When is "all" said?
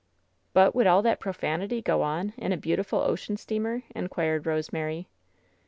0.87-1.03